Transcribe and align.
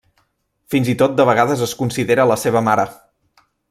Fins 0.75 0.89
i 0.93 0.95
tot 1.03 1.15
de 1.21 1.27
vegades 1.31 1.63
es 1.69 1.77
considera 1.83 2.29
la 2.35 2.43
seva 2.47 2.67
mare. 2.71 2.91